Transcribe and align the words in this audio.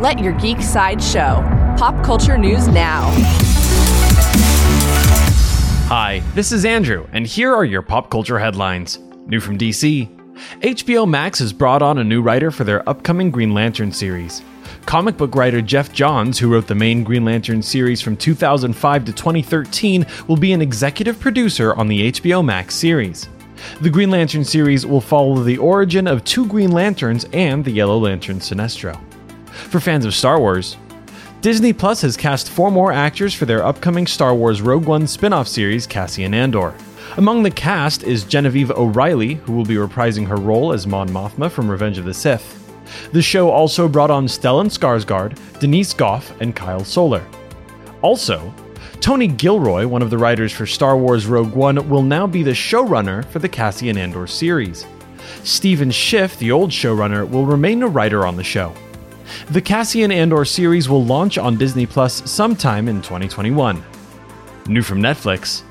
Let 0.00 0.18
your 0.18 0.32
geek 0.32 0.62
side 0.62 1.02
show. 1.02 1.44
Pop 1.76 2.02
culture 2.02 2.38
news 2.38 2.66
now. 2.68 3.10
Hi, 5.88 6.22
this 6.34 6.52
is 6.52 6.64
Andrew, 6.64 7.06
and 7.12 7.26
here 7.26 7.54
are 7.54 7.66
your 7.66 7.82
pop 7.82 8.10
culture 8.10 8.38
headlines. 8.38 8.98
New 9.26 9.40
from 9.40 9.58
DC 9.58 10.08
HBO 10.62 11.06
Max 11.06 11.38
has 11.40 11.52
brought 11.52 11.82
on 11.82 11.98
a 11.98 12.04
new 12.04 12.22
writer 12.22 12.50
for 12.50 12.64
their 12.64 12.88
upcoming 12.88 13.30
Green 13.30 13.52
Lantern 13.52 13.92
series. 13.92 14.40
Comic 14.86 15.18
book 15.18 15.34
writer 15.34 15.60
Geoff 15.60 15.92
Johns, 15.92 16.38
who 16.38 16.50
wrote 16.50 16.66
the 16.66 16.74
main 16.74 17.04
Green 17.04 17.26
Lantern 17.26 17.60
series 17.60 18.00
from 18.00 18.16
2005 18.16 19.04
to 19.04 19.12
2013, 19.12 20.06
will 20.28 20.38
be 20.38 20.54
an 20.54 20.62
executive 20.62 21.20
producer 21.20 21.74
on 21.74 21.88
the 21.88 22.10
HBO 22.10 22.42
Max 22.42 22.74
series. 22.74 23.28
The 23.82 23.90
Green 23.90 24.10
Lantern 24.10 24.46
series 24.46 24.86
will 24.86 25.02
follow 25.02 25.42
the 25.42 25.58
origin 25.58 26.06
of 26.06 26.24
two 26.24 26.46
Green 26.46 26.72
Lanterns 26.72 27.26
and 27.34 27.62
the 27.62 27.70
Yellow 27.70 27.98
Lantern 27.98 28.38
Sinestro. 28.38 28.98
For 29.50 29.80
fans 29.80 30.04
of 30.04 30.14
Star 30.14 30.38
Wars, 30.38 30.76
Disney 31.40 31.72
Plus 31.72 32.02
has 32.02 32.16
cast 32.16 32.50
four 32.50 32.70
more 32.70 32.92
actors 32.92 33.32
for 33.32 33.46
their 33.46 33.64
upcoming 33.64 34.06
Star 34.06 34.34
Wars 34.34 34.60
Rogue 34.60 34.84
One 34.84 35.06
spin 35.06 35.32
off 35.32 35.48
series, 35.48 35.86
Cassian 35.86 36.34
Andor. 36.34 36.74
Among 37.16 37.42
the 37.42 37.50
cast 37.50 38.02
is 38.02 38.24
Genevieve 38.24 38.70
O'Reilly, 38.70 39.34
who 39.34 39.52
will 39.54 39.64
be 39.64 39.76
reprising 39.76 40.26
her 40.26 40.36
role 40.36 40.72
as 40.72 40.86
Mon 40.86 41.08
Mothma 41.08 41.50
from 41.50 41.70
Revenge 41.70 41.98
of 41.98 42.04
the 42.04 42.14
Sith. 42.14 42.56
The 43.12 43.22
show 43.22 43.50
also 43.50 43.88
brought 43.88 44.10
on 44.10 44.26
Stellan 44.26 44.66
Skarsgård, 44.66 45.38
Denise 45.60 45.94
Gough, 45.94 46.30
and 46.40 46.54
Kyle 46.54 46.84
Soller. 46.84 47.24
Also, 48.02 48.52
Tony 49.00 49.26
Gilroy, 49.26 49.86
one 49.86 50.02
of 50.02 50.10
the 50.10 50.18
writers 50.18 50.52
for 50.52 50.66
Star 50.66 50.96
Wars 50.96 51.26
Rogue 51.26 51.54
One, 51.54 51.88
will 51.88 52.02
now 52.02 52.26
be 52.26 52.42
the 52.42 52.50
showrunner 52.50 53.24
for 53.26 53.38
the 53.38 53.48
Cassian 53.48 53.96
Andor 53.96 54.26
series. 54.26 54.84
Stephen 55.42 55.90
Schiff, 55.90 56.38
the 56.38 56.52
old 56.52 56.70
showrunner, 56.70 57.28
will 57.28 57.46
remain 57.46 57.82
a 57.82 57.88
writer 57.88 58.26
on 58.26 58.36
the 58.36 58.44
show. 58.44 58.74
The 59.50 59.60
Cassian 59.60 60.12
Andor 60.12 60.44
series 60.44 60.88
will 60.88 61.04
launch 61.04 61.38
on 61.38 61.56
Disney 61.56 61.86
Plus 61.86 62.28
sometime 62.30 62.88
in 62.88 63.02
2021. 63.02 63.82
New 64.66 64.82
from 64.82 65.00
Netflix 65.00 65.62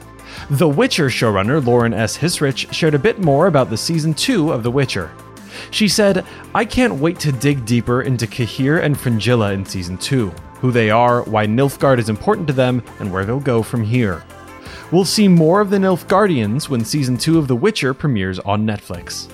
The 0.49 0.67
Witcher 0.67 1.07
showrunner 1.07 1.65
Lauren 1.65 1.93
S. 1.93 2.17
Hissrich 2.17 2.71
shared 2.73 2.95
a 2.95 2.99
bit 2.99 3.19
more 3.19 3.47
about 3.47 3.69
the 3.69 3.77
season 3.77 4.13
2 4.13 4.51
of 4.51 4.63
The 4.63 4.71
Witcher. 4.71 5.11
She 5.71 5.87
said, 5.87 6.25
I 6.53 6.65
can't 6.65 6.95
wait 6.95 7.19
to 7.19 7.31
dig 7.31 7.65
deeper 7.65 8.01
into 8.01 8.27
Cahir 8.27 8.79
and 8.79 8.99
Fringilla 8.99 9.53
in 9.53 9.65
season 9.65 9.97
2, 9.97 10.29
who 10.61 10.71
they 10.71 10.89
are, 10.89 11.23
why 11.23 11.45
Nilfgaard 11.45 11.99
is 11.99 12.09
important 12.09 12.47
to 12.47 12.53
them, 12.53 12.83
and 12.99 13.11
where 13.11 13.25
they'll 13.25 13.39
go 13.39 13.63
from 13.63 13.83
here. 13.83 14.23
We'll 14.91 15.05
see 15.05 15.27
more 15.27 15.61
of 15.61 15.69
the 15.69 15.77
Nilfgaardians 15.77 16.69
when 16.69 16.83
season 16.83 17.17
2 17.17 17.37
of 17.37 17.47
The 17.47 17.55
Witcher 17.55 17.93
premieres 17.93 18.39
on 18.39 18.65
Netflix. 18.65 19.29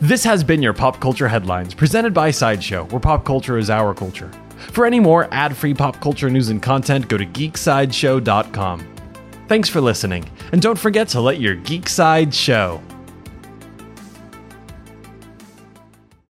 This 0.00 0.24
has 0.24 0.44
been 0.44 0.62
your 0.62 0.72
Pop 0.72 1.00
Culture 1.00 1.28
Headlines, 1.28 1.74
presented 1.74 2.12
by 2.14 2.30
Sideshow, 2.30 2.84
where 2.86 3.00
pop 3.00 3.24
culture 3.24 3.58
is 3.58 3.70
our 3.70 3.94
culture. 3.94 4.30
For 4.70 4.86
any 4.86 5.00
more 5.00 5.28
ad 5.32 5.56
free 5.56 5.74
pop 5.74 6.00
culture 6.00 6.30
news 6.30 6.48
and 6.48 6.62
content, 6.62 7.08
go 7.08 7.16
to 7.18 7.26
geeksideshow.com. 7.26 8.88
Thanks 9.48 9.68
for 9.68 9.80
listening, 9.80 10.24
and 10.52 10.62
don't 10.62 10.78
forget 10.78 11.08
to 11.08 11.20
let 11.20 11.40
your 11.40 11.56
geek 11.56 11.88
side 11.88 12.32
show. 12.32 12.80